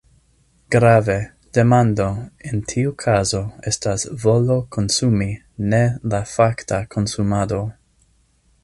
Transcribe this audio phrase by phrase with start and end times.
[0.75, 1.17] Grave:
[1.57, 2.07] demando,
[2.51, 5.29] en tiu kazo, estas volo konsumi,
[5.75, 5.85] ne
[6.15, 7.63] la fakta konsumado.